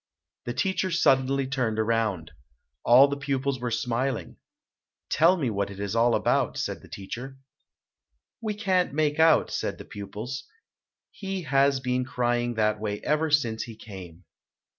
[0.45, 2.31] The teacher suddenly turned around.
[2.83, 4.37] All the pupils were smiling.
[5.11, 7.37] "Tell me what it is all about", said the teacher.
[8.41, 10.45] "We can't make out", said the pupils,
[11.11, 14.23] "he has been crying that way ever since he came."